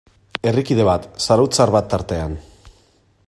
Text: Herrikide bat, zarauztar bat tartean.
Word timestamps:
Herrikide 0.51 0.87
bat, 0.87 1.05
zarauztar 1.27 1.73
bat 1.77 1.91
tartean. 1.93 2.35